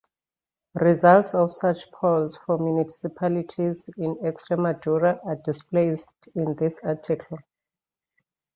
Results 0.79 1.35
of 1.35 1.53
such 1.53 1.91
polls 1.91 2.35
for 2.35 2.57
municipalities 2.57 3.87
in 3.97 4.15
Extremadura 4.15 5.23
are 5.23 5.35
displayed 5.35 5.99
in 6.33 6.55
this 6.55 6.79
article. 6.83 7.37